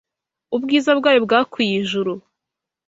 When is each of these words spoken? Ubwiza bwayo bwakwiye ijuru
Ubwiza 0.55 0.91
bwayo 0.99 1.19
bwakwiye 1.25 1.75
ijuru 1.81 2.13